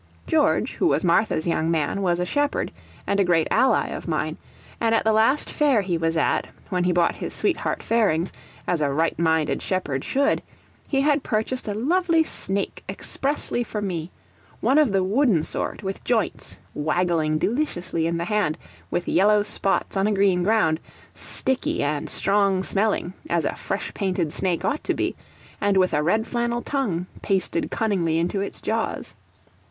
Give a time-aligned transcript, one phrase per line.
[0.25, 2.71] George, who was Martha's young man, was a shepherd,
[3.05, 4.35] and a great ally of mine;
[4.79, 8.33] and the last fair he was at, when he bought his sweetheart fairings,
[8.65, 10.41] as a right minded shepherd should,
[10.87, 14.09] he had purchased a lovely snake expressly for me;
[14.59, 18.57] one of the wooden sort, with joints, waggling deliciously in the hand;
[18.89, 20.79] with yellow spots on a green ground,
[21.13, 25.15] sticky and strong smelling, as a fresh painted snake ought to be;
[25.61, 29.13] and with a red flannel tongue, pasted cunningly into its jaws.